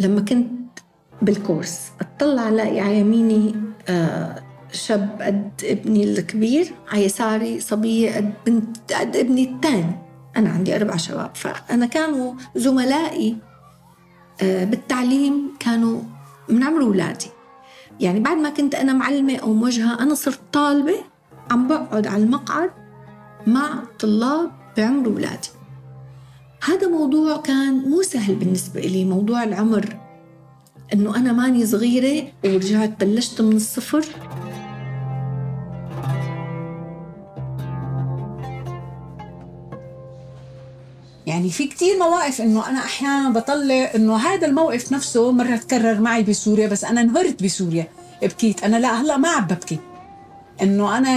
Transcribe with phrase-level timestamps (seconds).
[0.00, 0.78] لما كنت
[1.22, 3.54] بالكورس أطلع الاقي على يميني
[3.88, 4.42] آه،
[4.72, 9.98] شاب قد ابني الكبير على يساري صبية قد بنت قد ابني الثاني
[10.36, 11.30] أنا عندي أربع شباب.
[11.34, 13.36] فأنا كانوا زملائي
[14.42, 16.00] آه، بالتعليم كانوا
[16.48, 17.30] من عمر أولادي
[18.00, 20.96] يعني بعد ما كنت أنا معلمة أو موجهة أنا صرت طالبة
[21.50, 22.70] عم بقعد على المقعد
[23.46, 25.48] مع طلاب بعمر أولادي
[26.64, 29.96] هذا موضوع كان مو سهل بالنسبة لي موضوع العمر.
[30.92, 34.04] إنه أنا ماني صغيرة ورجعت بلشت من الصفر.
[41.26, 46.22] يعني في كتير مواقف إنه أنا أحيانا بطلع إنه هذا الموقف نفسه مرة تكرر معي
[46.22, 47.88] بسوريا بس أنا انهرت بسوريا.
[48.22, 49.78] بكيت أنا لا هلأ ما عم ببكي.
[50.62, 51.10] إنه أنا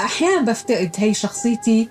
[0.00, 1.88] أحيانا بفتقد هي شخصيتي.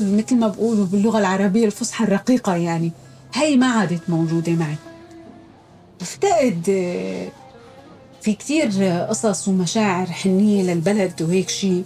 [0.00, 2.92] مثل ما بقولوا باللغة العربية الفصحى الرقيقة يعني.
[3.34, 4.76] هي ما عادت موجودة معي.
[6.00, 6.62] بفتقد
[8.22, 8.68] في كتير
[9.08, 11.84] قصص ومشاعر حنية للبلد وهيك شيء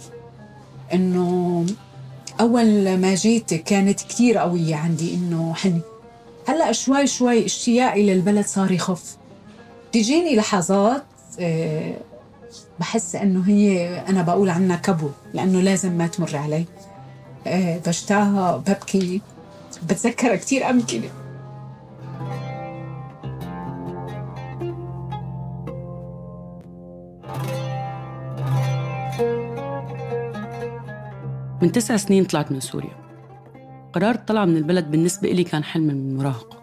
[0.93, 1.65] إنه
[2.39, 5.81] أول ما جيت كانت كتير قوية عندي إنه حني.
[6.47, 9.17] هلأ شوي شوي اشتياقي للبلد صار يخف.
[9.93, 11.03] تجيني لحظات
[11.39, 11.93] آه،
[12.79, 16.55] بحس إنه هي أنا بقول عنها كبو لأنه لازم ما تمر علي.
[16.57, 16.86] آه،
[17.87, 19.21] بشتاها ببكي.
[19.83, 21.09] بتذكر كتير أمكنة
[31.61, 32.97] من تسع سنين طلعت من سوريا.
[33.93, 36.57] قرار الطلعة من البلد بالنسبة إلي كان حلم من المراهقة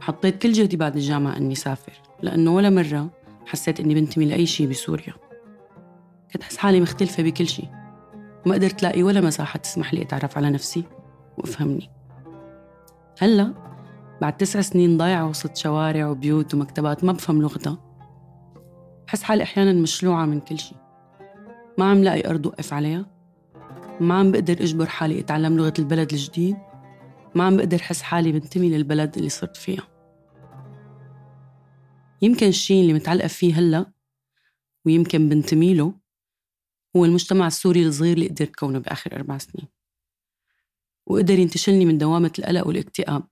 [0.00, 1.92] حطيت كل جهدي بعد الجامعة إني سافر
[2.22, 3.08] لأنه ولا مرة
[3.46, 5.12] حسيت إني بنتمي لأي شيء بسوريا.
[6.32, 7.68] كنت أحس حالي مختلفة بكل شيء
[8.46, 10.84] وما قدرت لاقي ولا مساحة تسمح لي أتعرف على نفسي.
[11.38, 11.90] وأفهمني.
[13.18, 13.54] هلأ
[14.20, 17.78] بعد تسع سنين ضايعة وسط شوارع وبيوت ومكتبات ما بفهم لغتها.
[19.06, 20.78] بحس حالي أحيانا مشلوعة من كل شيء
[21.78, 23.06] ما عم لاقي أرض وقف عليها.
[24.00, 26.56] ما عم بقدر أجبر حالي أتعلم لغة البلد الجديد.
[27.34, 29.88] ما عم بقدر حس حالي بنتمي للبلد اللي صرت فيها.
[32.22, 33.86] يمكن الشيء اللي متعلقة فيه هلأ
[34.84, 35.94] ويمكن بنتمي له
[36.96, 39.68] هو المجتمع السوري الصغير اللي قدرت كونه بآخر أربع سنين.
[41.06, 43.28] وقدر ينتشلني من دوامة القلق والاكتئاب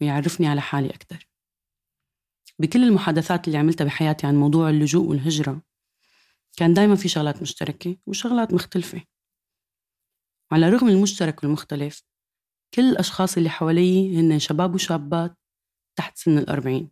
[0.00, 1.28] ويعرفني على حالي أكثر
[2.58, 5.62] بكل المحادثات اللي عملتها بحياتي عن موضوع اللجوء والهجرة
[6.56, 9.02] كان دايما في شغلات مشتركة وشغلات مختلفة.
[10.52, 12.02] وعلى رغم المشترك والمختلف
[12.74, 15.38] كل الأشخاص اللي حوالي هن شباب وشابات
[15.96, 16.90] تحت سن الأربعين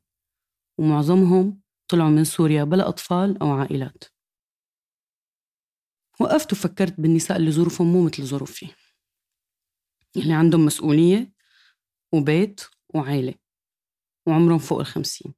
[0.79, 4.05] ومعظمهم طلعوا من سوريا بلا أطفال أو عائلات.
[6.23, 8.67] وقفت وفكرت بالنساء اللي ظروفهم مو مثل ظروفي.
[10.17, 11.33] اللي عندهم مسؤولية
[12.13, 12.61] وبيت
[12.95, 13.35] وعائلة
[14.27, 15.35] وعمرهم فوق الخمسين.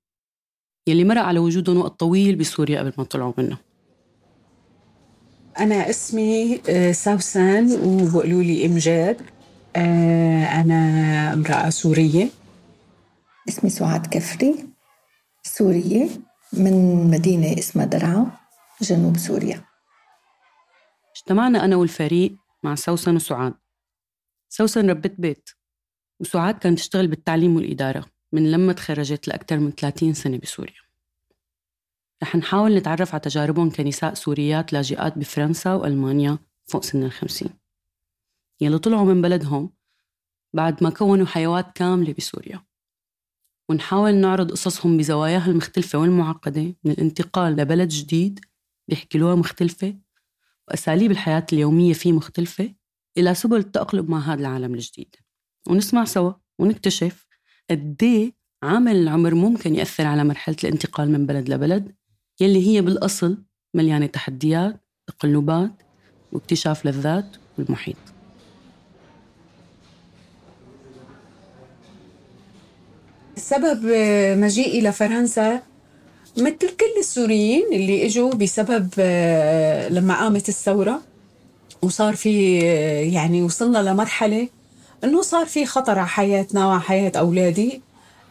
[0.86, 3.58] يلي مرق على وجودهم وقت طويل بسوريا قبل ما طلعوا منها.
[5.58, 9.20] أنا اسمي آه، سوسن وبقولوا لي إمجاد
[9.76, 12.28] آه، أنا امرأة سورية.
[13.48, 14.54] اسمي سعاد كفري
[15.42, 16.08] سورية
[16.52, 18.26] من مدينة اسمها درعا
[18.82, 19.64] جنوب سوريا.
[21.24, 23.54] اجتمعنا أنا والفريق مع سوسن وسعاد.
[24.52, 25.50] سوسن ربت بيت
[26.20, 30.80] وسعاد كانت تشتغل بالتعليم والإدارة من لما تخرجت لأكثر من 30 سنة بسوريا.
[32.22, 37.50] رح نحاول نتعرف على تجاربهم كنساء سوريات لاجئات بفرنسا وألمانيا فوق سن الخمسين.
[38.60, 39.72] يلي طلعوا من بلدهم
[40.54, 42.64] بعد ما كونوا حيوات كاملة بسوريا.
[43.70, 48.40] ونحاول نعرض قصصهم بزواياها المختلفة والمعقدة من الانتقال لبلد جديد
[48.88, 50.03] بيحكي لغة مختلفة
[50.68, 52.74] وأساليب الحياة اليومية فيه مختلفة
[53.18, 55.16] إلى سبل التأقلم مع هذا العالم الجديد.
[55.68, 57.26] ونسمع سوا ونكتشف
[57.70, 58.32] قد إيه
[58.62, 61.94] عامل العمر ممكن يأثر على مرحلة الانتقال من بلد لبلد
[62.40, 63.44] يلي هي بالأصل
[63.74, 65.82] مليانة تحديات تقلبات
[66.32, 67.96] واكتشاف للذات والمحيط.
[73.36, 73.80] سبب
[74.38, 75.62] مجيئي لفرنسا
[76.36, 81.00] مثل كل السوريين اللي إجوا بسبب آه، لما قامت الثورة
[81.82, 84.48] وصار في آه، يعني وصلنا لمرحلة
[85.04, 87.80] إنه صار في خطر على حياتنا وعلى حياة أولادي.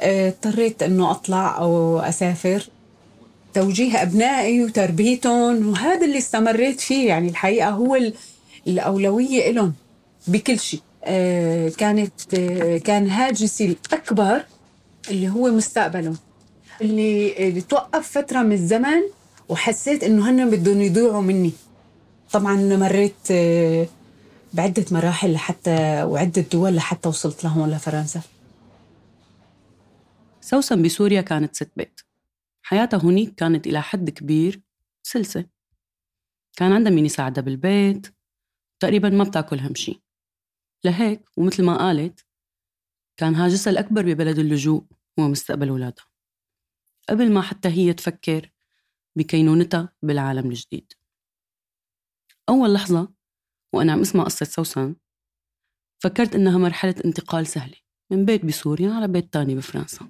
[0.01, 2.69] آه، اضطريت إنه أطلع أو أسافر.
[3.53, 7.07] توجيه أبنائي وتربيتهم وهذا اللي استمريت فيه.
[7.07, 7.99] يعني الحقيقة هو
[8.67, 9.73] الأولوية لهم
[10.27, 10.79] بكل شيء.
[11.77, 12.35] كانت
[12.85, 14.45] كان هاجسي الأكبر
[15.09, 16.17] اللي هو مستقبلهم.
[16.83, 19.01] اللي, اللي توقف فترة من الزمن
[19.49, 21.51] وحسيت إنه هن بدهم يضيعوا مني.
[22.31, 23.87] طبعا مريت آه،
[24.53, 28.21] بعدة مراحل لحتى وعدة دول لحتى وصلت لهون لفرنسا.
[30.41, 32.01] سوسن بسوريا كانت ست بيت.
[32.61, 34.61] حياتها هنيك كانت إلى حد كبير
[35.03, 35.45] سلسة.
[36.57, 38.07] كان عندها مين يساعدها بالبيت؟
[38.79, 40.01] تقريبا ما بتاكل هم شي.
[40.85, 42.25] لهيك ومثل ما قالت
[43.17, 44.83] كان هاجسها الأكبر ببلد اللجوء
[45.19, 46.05] هو مستقبل أولادها
[47.09, 48.49] قبل ما حتى هي تفكر
[49.15, 50.93] بكينونتها بالعالم الجديد.
[52.49, 53.07] أول لحظة
[53.73, 54.95] وأنا عم أسمع قصة سوسن
[55.99, 57.75] فكرت إنها مرحلة انتقال سهلة
[58.11, 60.07] من بيت بسوريا على بيت تاني بفرنسا.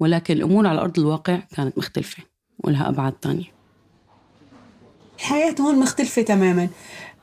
[0.00, 2.22] ولكن الأمور على أرض الواقع كانت مختلفة
[2.58, 3.54] ولها أبعاد تانية.
[5.16, 6.68] الحياة هون مختلفة تماما.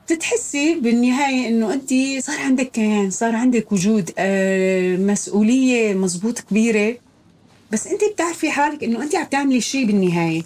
[0.04, 6.98] بتتحسي بالنهاية إنه أنت صار عندك كيان صار عندك وجود آه، مسؤولية مزبوط كبيرة.
[7.72, 10.42] بس أنت بتعرفي حالك إنه أنت عم تعملي شيء بالنهاية.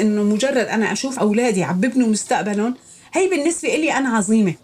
[0.00, 2.74] إنه مجرد أنا أشوف أولادي عم ببنوا مستقبلهم
[3.12, 4.54] هي بالنسبة إلي أنا عظيمة.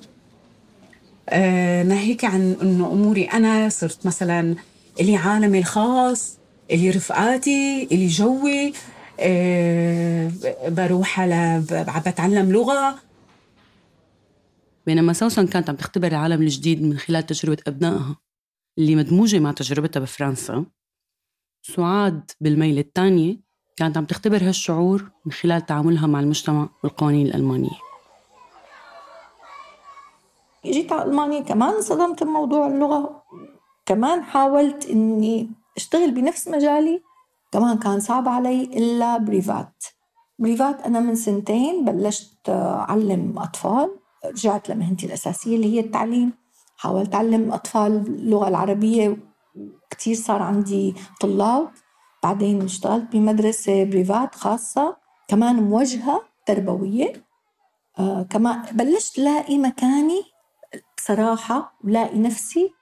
[1.28, 3.24] آه ناهيك عن إنه أموري.
[3.24, 4.56] أنا صرت مثلا
[5.00, 6.38] إلي عالمي الخاص
[6.70, 8.72] إلي رفقاتي إلي جوي
[9.20, 10.32] آه
[10.68, 11.62] بروح على
[12.06, 12.98] بتعلم لغة.
[14.86, 18.16] بينما سوسن كانت عم تختبر العالم الجديد من خلال تجربة أبنائها
[18.78, 20.64] اللي مدموجة مع تجربتها بفرنسا.
[21.74, 23.36] سعاد بالميلة الثانية
[23.76, 27.78] كانت عم تختبر هالشعور من خلال تعاملها مع المجتمع والقوانين الألمانية.
[30.66, 33.22] جيت على ألمانيا كمان انصدمت بموضوع اللغة.
[33.86, 37.02] كمان حاولت إني أشتغل بنفس مجالي.
[37.52, 39.84] كمان كان صعب علي إلا بريفات.
[40.38, 43.90] بريفات أنا من سنتين بلشت أعلم أطفال.
[44.24, 46.32] رجعت لمهنتي الأساسية اللي هي التعليم.
[46.76, 49.16] حاولت أعلم أطفال اللغة العربية
[49.90, 51.68] كتير صار عندي طلاب
[52.22, 54.96] بعدين اشتغلت بمدرسة بريفات خاصة
[55.28, 57.12] كمان موجهة تربوية.
[57.98, 60.22] آه كمان بلشت لاقي مكاني
[60.96, 62.72] بصراحة ولاقي نفسي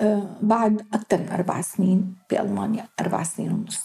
[0.00, 3.80] آه بعد أكثر من أربع سنين بألمانيا أربع سنين ونص.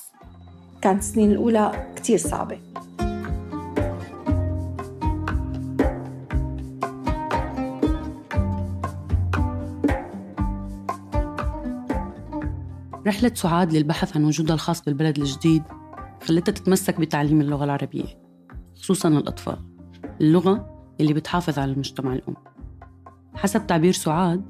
[0.81, 2.59] كانت السنين الأولى كتير صعبة.
[13.09, 15.63] رحلة سعاد للبحث عن وجودها الخاص بالبلد الجديد
[16.23, 18.05] خلتها تتمسك بتعليم اللغة العربية
[18.75, 19.57] خصوصا الأطفال
[20.21, 22.35] اللغة اللي بتحافظ على المجتمع الأم.
[23.33, 24.45] حسب تعبير سعاد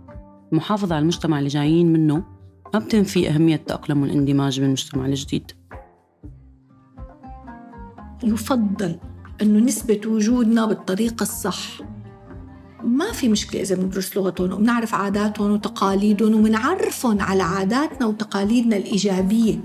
[0.51, 2.23] المحافظة على المجتمع اللي جايين منه
[2.73, 5.51] ما بتنفي أهمية التأقلم والاندماج بالمجتمع الجديد.
[8.23, 8.99] يفضل
[9.41, 11.81] أنه نثبت وجودنا بالطريقة الصح
[12.83, 19.59] ما في مشكلة إذا بندرس لغتهم وبنعرف عاداتهم وتقاليدهم وبنعرفهم على عاداتنا وتقاليدنا الإيجابية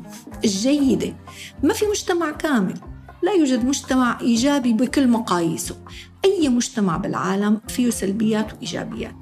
[0.45, 1.15] الجيدة.
[1.63, 2.75] ما في مجتمع كامل.
[3.23, 5.77] لا يوجد مجتمع إيجابي بكل مقاييسه.
[6.25, 9.15] أي مجتمع بالعالم فيه سلبيات وإيجابيات.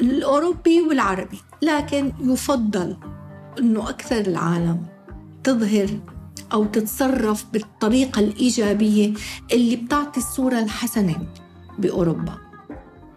[0.00, 1.38] الأوروبي والعربي.
[1.62, 2.96] لكن يفضل
[3.58, 4.82] أنه أكثر العالم
[5.44, 5.88] تظهر
[6.52, 9.14] أو تتصرف بالطريقة الإيجابية
[9.52, 11.16] اللي بتعطي الصورة الحسنة
[11.78, 12.47] بأوروبا.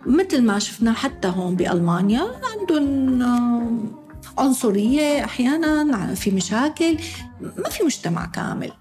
[0.06, 2.28] مثل ما شفنا حتى هون بألمانيا
[2.60, 3.92] عندهم
[4.38, 6.98] عنصرية أحيانا في مشاكل
[7.42, 8.72] ما في مجتمع كامل.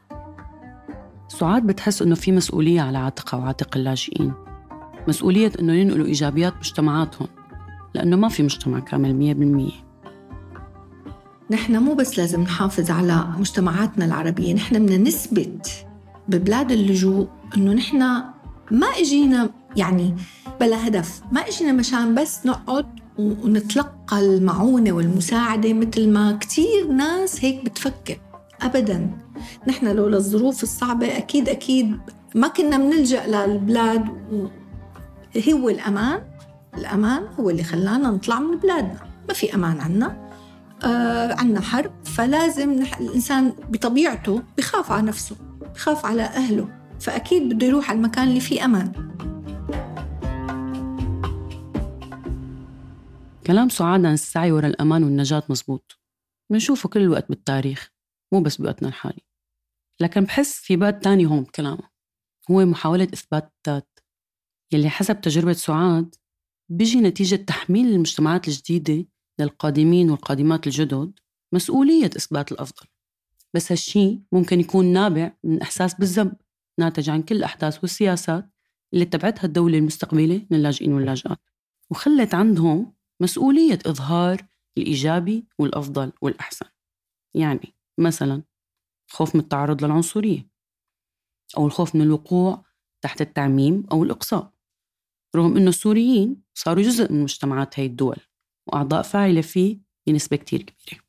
[1.29, 4.33] سعاد بتحس إنه في مسؤولية على عاتقها وعاتق اللاجئين.
[5.09, 7.29] مسؤولية إنه ينقلوا إيجابيات مجتمعاتهم
[7.95, 9.91] لأنه ما في مجتمع كامل مية بالمية.
[11.51, 15.87] نحن مو بس لازم نحافظ على مجتمعاتنا العربية نحن بدنا نثبت
[16.29, 17.99] ببلاد اللجوء إنه نحن
[18.71, 20.17] ما إجينا يعني
[20.61, 21.23] بلا هدف.
[21.33, 22.87] ما إجينا مشان بس نقعد
[23.19, 28.21] ونتلقى المعونة والمساعدة مثل ما كتير ناس هيك بتفكر.
[28.63, 29.11] أبدا.
[29.69, 31.99] نحن لولا الظروف الصعبة أكيد أكيد
[32.35, 34.05] ما كنا بنلجأ للبلاد
[35.53, 36.23] هو الأمان
[36.79, 38.97] الأمان هو اللي خلانا نطلع من بلادنا.
[39.29, 40.31] ما في أمان عنا.
[40.85, 45.37] آه عنا حرب فلازم الإنسان بطبيعته بخاف على نفسه
[45.75, 46.69] بخاف على أهله
[47.01, 48.93] فأكيد بده يروح على المكان اللي فيه أمان.
[53.51, 55.99] كلام سعاد عن السعي وراء الأمان والنجاة مزبوط.
[56.51, 57.91] بنشوفه كل الوقت بالتاريخ
[58.33, 59.23] مو بس بوقتنا الحالي.
[60.01, 61.91] لكن بحس في باب تاني هون بكلامه
[62.51, 63.99] هو محاولة إثبات الذات.
[64.73, 66.15] يلي حسب تجربة سعاد
[66.69, 69.07] بيجي نتيجة تحميل المجتمعات الجديدة
[69.39, 71.19] للقادمين والقادمات الجدد
[71.53, 72.87] مسؤولية إثبات الأفضل.
[73.55, 76.37] بس هالشي ممكن يكون نابع من إحساس بالذنب
[76.79, 78.51] ناتج عن كل الأحداث والسياسات
[78.93, 81.39] اللي اتبعتها الدولة المستقبلة للاجئين واللاجئات.
[81.91, 84.47] وخلت عندهم مسؤولية إظهار
[84.79, 86.67] الإيجابي والأفضل والأحسن.
[87.35, 88.43] يعني مثلا
[89.11, 90.51] خوف من التعرض للعنصرية
[91.57, 92.65] أو الخوف من الوقوع
[93.05, 94.53] تحت التعميم أو الإقصاء
[95.37, 98.17] رغم أنه السوريين صاروا جزء من مجتمعات هاي الدول
[98.69, 101.05] وأعضاء فاعلة فيه بنسبة كتير كبيرة.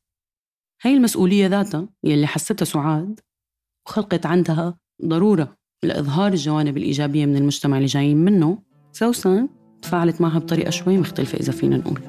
[0.82, 3.20] هاي المسؤولية ذاتها يلي حستها سعاد
[3.86, 9.48] وخلقت عندها ضرورة لإظهار الجوانب الإيجابية من المجتمع اللي جايين منه سوسن
[9.82, 12.00] تفاعلت معها بطريقة شوي مختلفة إذا فينا نقول.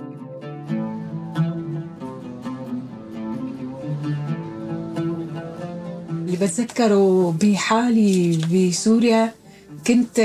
[6.12, 9.34] اللي بتذكره بحالي بسوريا
[9.88, 10.20] كنت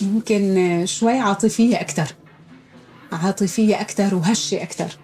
[0.00, 2.14] يمكن شوي عاطفية أكثر
[3.12, 4.96] عاطفية أكثر وهشة أكثر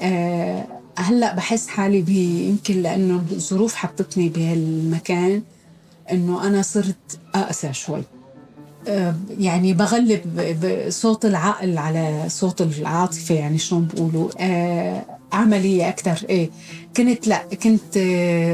[0.00, 2.04] أه هلأ بحس حالي
[2.48, 5.42] يمكن لأنه الظروف حطتني بهالمكان
[6.12, 8.02] إنه أنا صرت أقسى شوي.
[9.38, 10.56] يعني بغلب
[10.88, 14.28] صوت العقل على صوت العاطفة يعني شلون بقولوا.
[14.38, 16.50] أه عملية أكثر إيه
[16.96, 17.98] كنت لا كنت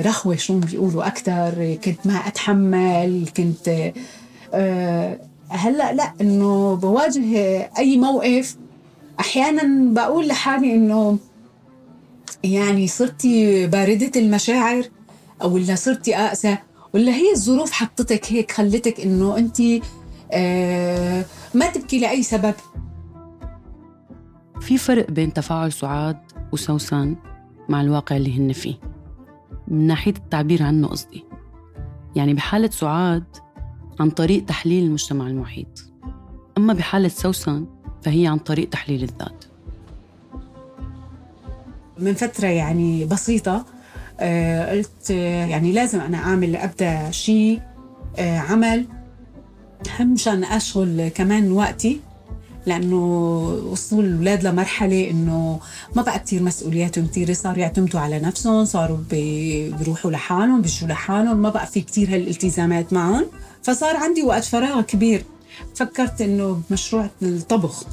[0.07, 3.93] رخوة شلون بيقولوا أكثر كنت ما أتحمل كنت
[5.49, 8.57] هلأ لا إنه بواجه أي موقف
[9.21, 11.19] أحيانا بقول لحالي إنه
[12.45, 14.85] يعني صرتي باردة المشاعر
[15.43, 16.57] أو ولا صرتي اقسى
[16.95, 19.81] ولا هي الظروف حطتك هيك خلتك إنه انت آه
[21.55, 22.55] ما تبكي لأي سبب؟
[24.61, 26.19] في فرق بين تفاعل سعاد
[26.53, 27.17] وسوسن
[27.69, 28.75] مع الواقع اللي هن فيه
[29.69, 31.25] من ناحية التعبير عنه قصدي.
[32.17, 33.25] يعني بحالة سعاد
[34.01, 35.93] عن طريق تحليل المجتمع المحيط
[36.59, 37.67] أما بحالة سوسن
[38.03, 39.45] فهي عن طريق تحليل الذات.
[41.99, 43.67] من فترة يعني بسيطة
[44.21, 47.61] آه قلت آه يعني لازم أنا أعمل أبدأ شيء
[48.19, 48.87] آه عمل
[50.01, 52.01] مشان أشغل كمان وقتي
[52.67, 52.97] لأنه
[53.71, 55.61] وصلوا الأولاد لمرحلة إنه
[55.97, 61.51] ما بقى كثير مسؤولياتهم كثير صاروا يعتمدوا على نفسهم صاروا بيروحوا لحالهم بيجوا لحالهم ما
[61.51, 63.27] بقى في كثير هالالتزامات معهم.
[63.63, 65.25] فصار عندي وقت فراغ كبير.
[65.75, 67.85] فكرت إنه بمشروع الطبخ.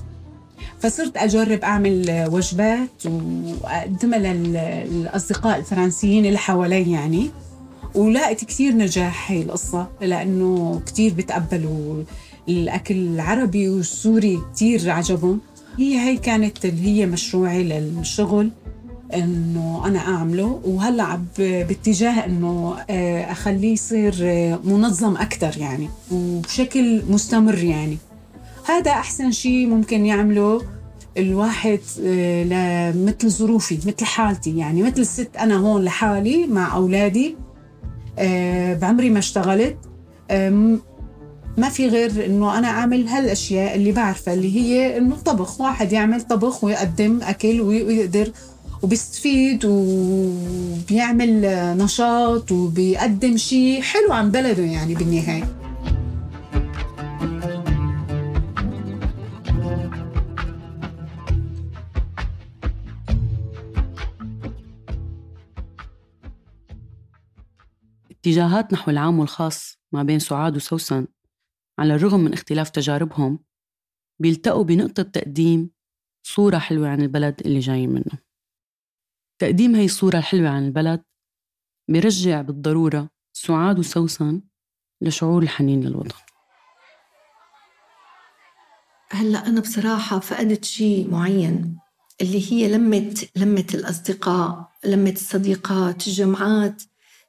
[0.80, 7.32] فصرت أجرب أعمل وجبات وأقدمها للأصدقاء الفرنسيين اللي حوالي يعني.
[7.96, 12.04] ولقيت كثير نجاح هي القصة لأنه كثير بتقبلوا
[12.50, 15.40] الأكل العربي والسوري كثير عجبهم.
[15.78, 18.52] هي هي كانت اللي هي مشروعي للشغل
[19.14, 20.62] إنه أنا أعمله.
[20.64, 27.98] وهلأ باتجاه إنه آه، أخليه يصير آه، منظم أكثر يعني وبشكل مستمر يعني.
[28.66, 30.62] هذا أحسن شيء ممكن يعمله
[31.18, 37.36] الواحد آه، مثل ظروفي مثل حالتي يعني مثل الست أنا هون لحالي مع أولادي.
[38.82, 39.78] بعمري ما اشتغلت.
[41.58, 46.22] ما في غير إنه أنا أعمل هالأشياء اللي بعرفها اللي هي إنه طبخ واحد يعمل
[46.22, 48.32] طبخ ويقدم أكل ويقدر
[48.82, 51.42] وبيستفيد وبيعمل
[51.78, 55.63] نشاط وبيقدم شيء حلو عن بلده يعني بالنهاية.
[68.24, 71.08] اتجاهات نحو العام والخاص ما بين سعاد وسوسن
[71.80, 73.40] على الرغم من اختلاف تجاربهم
[74.22, 75.72] بيلتقوا بنقطة تقديم
[76.26, 78.20] صورة حلوة عن البلد اللي جايين منه.
[79.42, 81.04] تقديم هي الصورة الحلوة عن البلد
[81.92, 84.42] بيرجع بالضرورة سعاد وسوسن
[85.02, 86.16] لشعور الحنين للوطن.
[89.10, 91.80] هلأ أنا بصراحة فقدت شيء معين
[92.22, 96.84] اللي هي لمة لمة الأصدقاء لمة الصديقات الجمعات.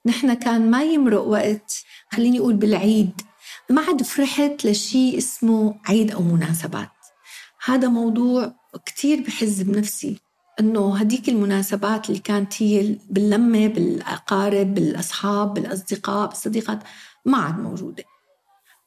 [0.06, 3.20] نحن كان ما يمرق وقت خليني أقول بالعيد.
[3.70, 6.90] ما عاد فرحت لشيء اسمه عيد أو مناسبات.
[7.64, 8.54] هذا موضوع
[8.86, 10.20] كتير بحز بنفسي
[10.60, 16.78] إنه هديك المناسبات اللي كانت هي باللمة بالأقارب بالأصحاب بالأصدقاء بالصديقات
[17.24, 18.04] ما عاد موجودة.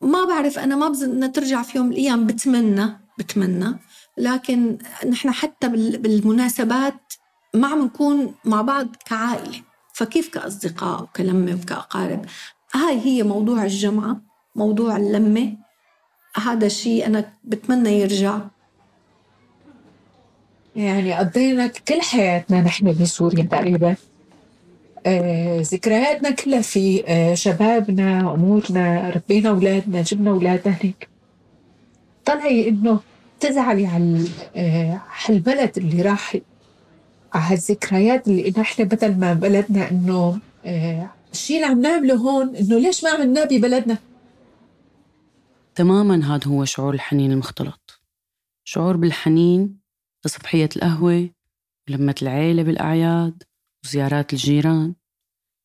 [0.01, 3.79] ما بعرف أنا ما بظن انها ترجع في يوم من الأيام بتمنى بتمنى.
[4.17, 4.77] لكن
[5.09, 7.13] نحن حتى بالمناسبات
[7.53, 9.66] ما عم نكون مع بعض كعائلة.
[9.97, 12.25] فكيف كأصدقاء وكلمة وكأقارب؟
[12.73, 14.21] هاي هي موضوع الجمعة
[14.55, 15.57] موضوع اللمة.
[16.35, 18.39] هذا الشيء أنا بتمنى يرجع.
[20.75, 23.95] يعني قضينا كل حياتنا نحن بسوريا تقريبا.
[25.05, 31.09] آه ذكرياتنا كلها في آه شبابنا أمورنا ربينا أولادنا جبنا أولادنا هيك
[32.25, 32.99] طلعي إنه
[33.39, 34.25] تزعلي على
[34.55, 36.37] آه البلد اللي راح
[37.33, 43.03] على الذكريات اللي نحن بدل ما بلدنا آه الشيء اللي عم نعمله هون إنه ليش
[43.03, 43.97] ما عملناه ببلدنا؟
[45.75, 48.01] تماما هذا هو شعور الحنين المختلط.
[48.63, 49.79] شعور بالحنين
[50.25, 51.29] لصبحية القهوة
[51.89, 53.43] ولمة العيلة بالأعياد
[53.85, 54.95] وزيارات الجيران.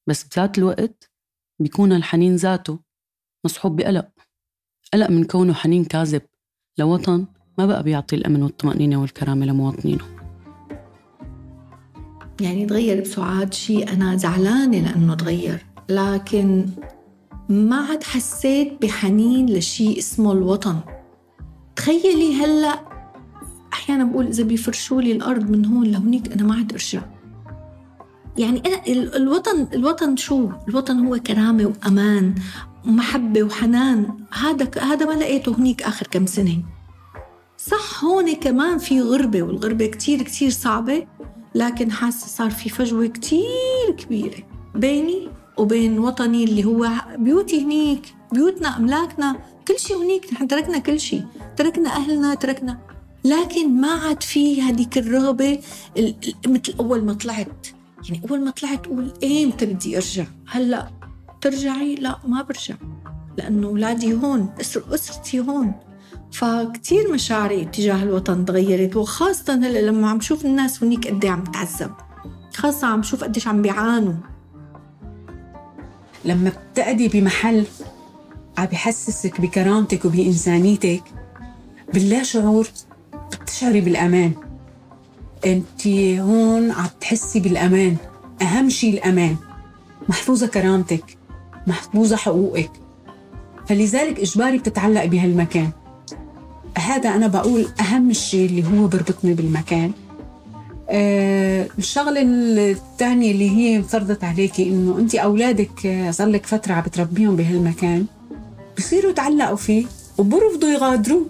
[0.07, 1.11] بس بذات الوقت
[1.59, 2.79] بيكون الحنين ذاته
[3.45, 4.09] مصحوب بقلق.
[4.93, 6.23] قلق من كونه حنين كاذب
[6.79, 7.27] لوطن
[7.59, 10.22] ما بقى بيعطي الأمن والطمأنينة والكرامة لمواطنينه.
[12.43, 15.67] يعني تغير بسعاد شيء أنا زعلانة لأنه تغير.
[15.89, 16.67] لكن
[17.49, 20.81] ما عاد حسيت بحنين لشيء اسمه الوطن.
[21.77, 22.81] تخيلي هلأ
[23.73, 27.03] أحيانا بقول إذا بيفرشوا لي الأرض من هون لهونيك أنا ما عاد أرجع
[28.39, 32.35] يعني أنا الوطن الوطن شو؟ الوطن هو كرامة وأمان
[32.87, 34.17] ومحبة وحنان.
[34.33, 36.63] هذا هذا ما لقيته هنيك آخر كم سنة.
[37.57, 41.07] صح هون كمان في غربة والغربة كتير كتير صعبة.
[41.55, 44.39] لكن حاسة صار في فجوة كتير كبيرة
[44.75, 49.37] بيني وبين وطني اللي هو بيوتي هنيك بيوتنا أملاكنا
[49.69, 51.25] كل شيء هنيك نحن تركنا كل شيء
[51.57, 52.79] تركنا أهلنا تركنا.
[53.25, 55.59] لكن ما عاد في هذيك الرغبة
[56.47, 57.67] مثل أول ما طلعت.
[58.09, 60.91] يعني أول ما طلعت أقول إمتى بدي أرجع؟ هلأ
[61.41, 62.75] ترجعي؟ لا ما برجع.
[63.39, 65.73] لأنه أولادي هون أسرتي هون.
[66.33, 71.91] فكتير مشاعري تجاه الوطن تغيرت وخاصة هلأ لما عم شوف الناس هنيك قد عم بتعذب
[72.55, 74.15] خاصة عم شوف قديش عم بيعانوا.
[76.25, 77.67] لما بتقعدي بمحل
[78.59, 81.03] عم بحسسك بكرامتك وبإنسانيتك
[81.95, 82.69] باللا شعور
[83.43, 84.33] بتشعري بالأمان.
[85.47, 85.87] انت
[86.19, 87.97] هون عم تحسي بالأمان
[88.43, 89.37] أهم شيء الأمان.
[90.09, 91.17] محفوظة كرامتك
[91.67, 92.71] محفوظة حقوقك.
[93.67, 95.71] فلذلك إجباري بتتعلق بهالمكان.
[96.79, 99.93] هذا أنا بقول أهم الشيء اللي هو بربطني بالمكان.
[100.91, 106.83] أه الشغلة الثانية اللي هي فرضت عليكي إنه أنت أولادك آه، صار لك فترة عم
[106.83, 108.07] بتربيهم بهالمكان
[108.79, 109.87] بصيروا يتعلقوا فيه
[110.19, 111.25] وبرفضوا يغادروا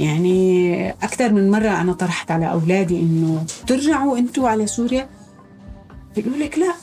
[0.00, 5.08] يعني أكثر من مرة أنا طرحت على أولادي إنه ترجعوا أنتوا على سوريا.
[6.16, 6.74] بيقولوا لك لا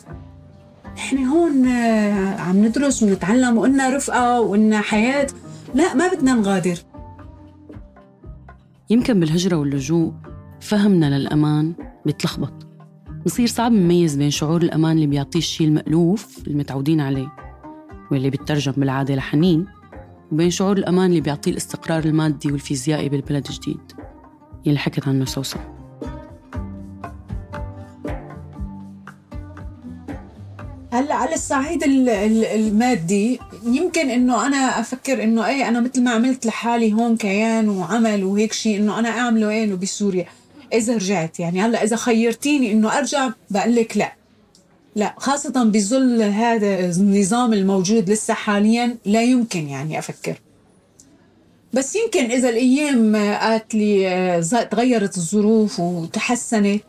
[0.98, 5.28] إحنا هون آه، عم ندرس ونتعلم وقلنا رفقة وقلنا حياة.
[5.76, 6.78] لا ما بدنا نغادر.
[8.92, 10.14] يمكن بالهجرة واللجوء
[10.62, 11.74] فهمنا للأمان
[12.06, 12.68] بيتلخبط.
[13.26, 17.28] بصير صعب نميز بين شعور الأمان اللي بيعطيه الشيء المألوف المتعودين عليه
[18.12, 19.66] واللي بيترجم بالعادة لحنين
[20.32, 23.92] وبين شعور الأمان اللي بيعطيه الاستقرار المادي والفيزيائي بالبلد الجديد.
[24.66, 25.60] يلي حكت عنه سوسن
[30.92, 36.94] هلأ على الصعيد المادي يمكن إنه أنا أفكر إنه إيه أنا مثل ما عملت لحالي
[36.94, 40.26] هون كيان وعمل وهيك شيء إنه أنا أعمله وين بسوريا.
[40.74, 44.14] إذا رجعت يعني هلأ إذا خيرتيني إنه أرجع بقول لك لا.
[44.96, 50.42] لا خاصة بظل هذا النظام الموجود لسه حاليا لا يمكن يعني أفكر.
[51.74, 56.84] بس يمكن إذا الأيام قالت لي آه، تغيرت الظروف وتحسنت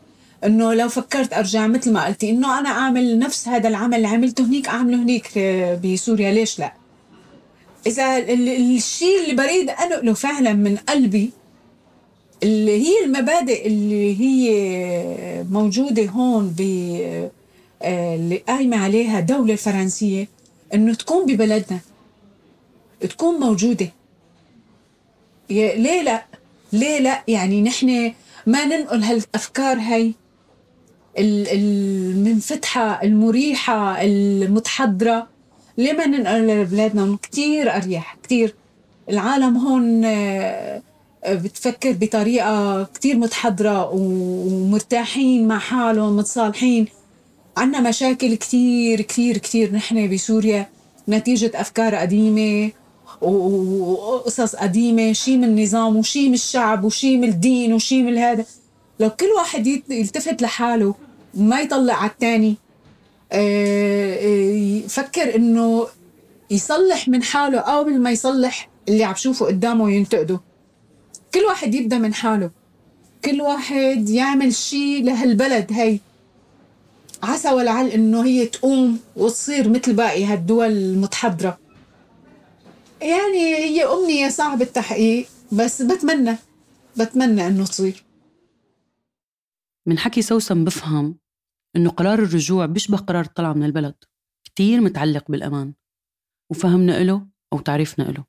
[0.44, 4.44] إنه لو فكرت أرجع مثل ما قلتي إنه أنا أعمل نفس هذا العمل اللي عملته
[4.44, 6.32] هنيك أعمله هنيك آه، بسوريا.
[6.32, 6.72] ليش لا؟
[7.86, 11.30] إذا الشيء اللي بريد أنقله فعلا من قلبي
[12.42, 16.60] اللي هي المبادئ اللي هي موجودة هون ب
[17.82, 20.28] آه، اللي قايمة عليها الدولة الفرنسيه
[20.74, 21.78] إنه تكون ببلدنا
[23.00, 23.88] تكون موجودة.
[25.50, 26.24] ليه لا؟
[26.72, 28.12] ليه لا؟ يعني نحن
[28.46, 30.14] ما ننقل هالأفكار هاي.
[31.18, 35.26] المنفتحة المريحة المتحضرة.
[35.78, 38.54] لما ننقل لبلادنا كتير أريح كتير.
[39.10, 40.82] العالم هون آه،
[41.28, 46.86] بتفكر بطريقة كتير متحضرة ومرتاحين مع حالهم متصالحين.
[47.56, 49.72] عنا مشاكل كتير كتير كتير.
[49.72, 50.68] نحن بسوريا
[51.08, 52.70] نتيجة أفكار قديمة
[53.20, 55.12] وقصص قديمة.
[55.12, 58.44] شي من النظام وشي من الشعب وشي من الدين وشي من هذا.
[59.02, 60.94] لو كل واحد يلتفت لحاله
[61.34, 62.56] ما يطلع على الثاني
[63.32, 65.86] آه، آه، يفكر إنه
[66.50, 70.40] يصلح من حاله قبل ما يصلح اللي عم شوفه قدامه وينتقده.
[71.34, 72.50] كل واحد يبدأ من حاله.
[73.24, 75.98] كل واحد يعمل شيء لهالبلد هي.
[77.22, 81.58] عسى ولعل إنه هي تقوم وتصير مثل باقي هالدول المتحضرة.
[83.00, 86.36] يعني هي أمنية صعب التحقيق بس بتمنى
[86.96, 88.11] بتمنى إنه تصير.
[89.86, 91.18] من حكي سوسن بفهم
[91.76, 93.94] إنه قرار الرجوع بيشبه قرار الطلعة من البلد.
[94.44, 95.74] كتير متعلق بالأمان
[96.50, 98.24] وفهمنا إله أو تعريفنا إله.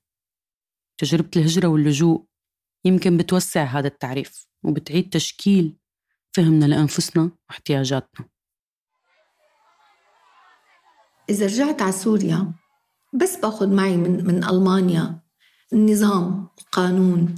[0.97, 2.25] تجربة الهجرة واللجوء
[2.85, 5.77] يمكن بتوسع هذا التعريف وبتعيد تشكيل
[6.35, 8.29] فهمنا لأنفسنا واحتياجاتنا.
[11.29, 12.53] إذا رجعت على سوريا
[13.13, 15.19] بس باخذ معي من من ألمانيا
[15.73, 17.35] النظام القانون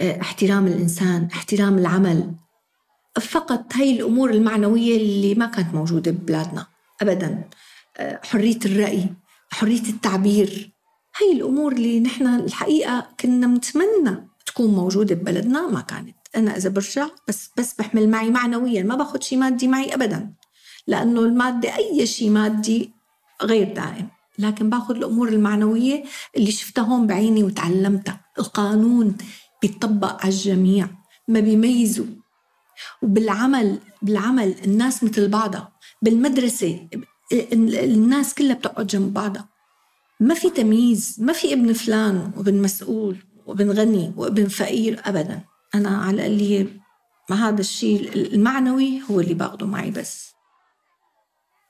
[0.00, 2.34] إحترام الإنسان إحترام العمل.
[3.20, 6.66] فقط هي الأمور المعنوية اللي ما كانت موجودة ببلادنا
[7.02, 7.44] أبدا.
[7.96, 9.06] آه، حرية الرأي
[9.50, 10.70] حرية التعبير.
[11.16, 16.16] هي الأمور اللي نحن الحقيقة كنا نتمنى تكون موجودة ببلدنا ما كانت.
[16.36, 20.32] أنا إذا برجع بس بس بحمل معي معنويا ما باخذ شيء مادي معي أبدا.
[20.86, 22.90] لأنه المادة أي شيء مادي
[23.42, 24.08] غير دائم.
[24.38, 26.04] لكن باخذ الأمور المعنوية
[26.36, 28.20] اللي شفتها هون بعيني وتعلمتها.
[28.38, 29.16] القانون
[29.62, 30.88] بيطبق على الجميع.
[31.28, 32.06] ما بيميزوا
[33.02, 36.88] وبالعمل بالعمل الناس مثل بعضها بالمدرسة
[37.32, 39.48] الناس كلها بتقعد جنب بعضها.
[40.20, 45.40] ما في تمييز ما في ابن فلان وابن مسؤول وابن غني وابن فقير أبدا.
[45.74, 46.68] أنا على اللي
[47.30, 50.26] ما هذا الشيء المعنوي هو اللي باخده معي بس.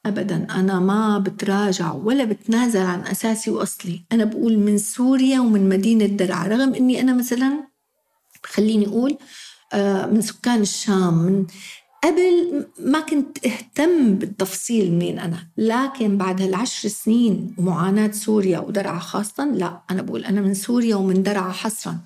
[0.07, 4.05] أبدا أنا ما بتراجع ولا بتنازل عن أساسي وأصلي.
[4.13, 7.69] أنا بقول من سوريا ومن مدينة درعا رغم أني أنا مثلا
[8.45, 9.19] خليني أقول
[10.13, 11.47] من سكان الشام من
[12.05, 19.45] قبل ما كنت اهتم بالتفصيل مين أنا لكن بعد هالعشر سنين ومعاناة سوريا ودرعا خاصة
[19.45, 21.99] لا أنا بقول أنا من سوريا ومن درعا حصرا.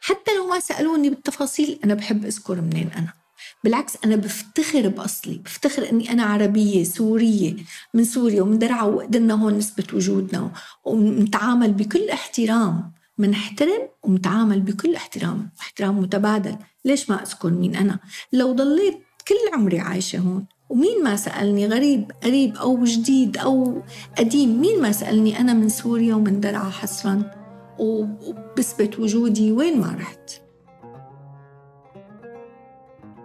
[0.00, 3.12] حتى لو ما سألوني بالتفاصيل أنا بحب أذكر منين أنا.
[3.64, 7.56] بالعكس أنا بفتخر بأصلي بفتخر أني أنا عربية سورية
[7.94, 10.50] من سوريا ومن درعا وقدرنا هون نثبت وجودنا
[10.84, 12.92] ونتعامل بكل احترام.
[13.18, 16.56] منحترم ونتعامل بكل احترام احترام متبادل.
[16.86, 17.98] ليش ما أذكر مين أنا؟
[18.32, 23.82] لو ضليت كل عمري عايشة هون ومين ما سألني؟ غريب قريب أو جديد أو
[24.18, 27.22] قديم مين ما سألني أنا من سوريا ومن درعا حصرا؟
[27.78, 30.42] وبثبت وجودي وين ما رحت؟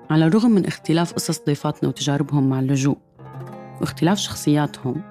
[0.09, 2.97] على الرغم من اختلاف قصص ضيفاتنا وتجاربهم مع اللجوء
[3.81, 5.01] واختلاف شخصياتهم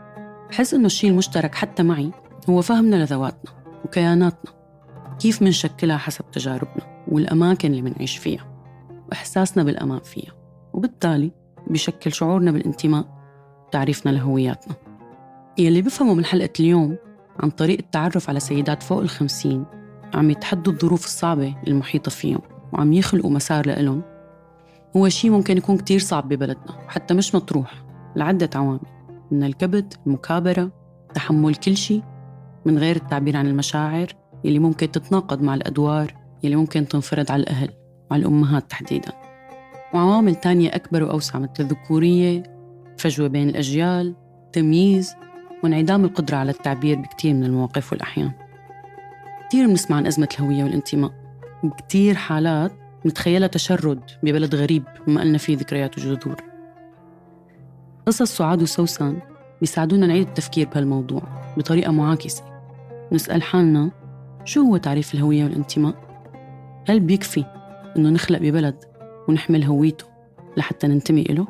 [0.51, 2.11] بحس إنه الشيء المشترك حتى معي
[2.49, 3.53] هو فهمنا لذواتنا
[3.85, 4.53] وكياناتنا
[5.19, 6.90] كيف منشكلها حسب تجاربنا.
[7.11, 8.45] والأماكن اللي منعيش فيها
[9.09, 10.33] وإحساسنا بالأمان فيها
[10.73, 11.31] وبالتالي
[11.67, 13.05] بشكل شعورنا بالانتماء
[13.67, 14.75] وتعريفنا لهوياتنا.
[15.59, 16.97] يلي بفهموا من حلقة اليوم
[17.41, 19.65] عن طريق التعرف على سيدات فوق الخمسين
[20.15, 22.41] عم يتحدوا الظروف الصعبة المحيطة فيهم
[22.73, 24.03] وعم يخلقوا مسار لإلهم
[24.97, 27.85] هو شيء ممكن يكون كتير صعب ببلدنا وحتى مش مطروح
[28.17, 28.81] لعدة عوامل
[29.31, 30.71] من الكبت المكابرة
[31.15, 32.03] تحمل كل شيء
[32.65, 34.07] من غير التعبير عن المشاعر
[34.45, 37.71] يلي ممكن تتناقض مع الأدوار يلي ممكن تنفرض على الأهل
[38.11, 39.13] وعلى الأمهات تحديداً.
[39.95, 42.43] وعوامل تانية أكبر وأوسع مثل الذكورية
[42.99, 44.15] فجوة بين الأجيال
[44.53, 45.15] تمييز
[45.65, 48.33] وانعدام القدرة على التعبير بكتير من المواقف والأحيان.
[49.49, 51.13] كتير بنسمع عن أزمة الهوية والانتماء
[51.63, 52.73] بكتير حالات
[53.07, 56.37] نتخيلها تشرد ببلد غريب ما قلنا فيه ذكريات وجذور.
[58.07, 59.19] قصص سعاد وسوسن
[59.61, 61.23] بيساعدونا نعيد التفكير بهالموضوع
[61.57, 62.45] بطريقة معاكسة.
[63.13, 63.91] نسأل حالنا
[64.45, 66.10] شو هو تعريف الهوية والانتماء؟
[66.89, 67.45] هل بيكفي
[67.97, 68.85] إنه نخلق ببلد
[69.29, 70.05] ونحمل هويته
[70.57, 71.47] لحتى ننتمي إله؟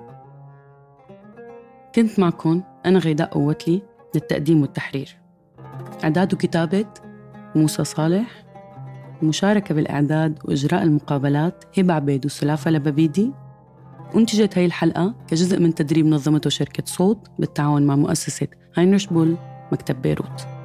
[1.95, 3.83] كنت معكم أنا غيداء قوتلي
[4.15, 5.17] للتقديم والتحرير.
[6.05, 6.87] إعداد وكتابة
[7.55, 8.45] موسى صالح.
[9.23, 13.33] مشاركة بالإعداد وإجراء المقابلات هبة عبيد وسلافة لبابيدي.
[14.17, 19.37] أنتجت هاي الحلقة كجزء من تدريب نظمته شركة صوت بالتعاون مع مؤسسة هاينرش بول
[19.73, 20.60] مكتب بيروت.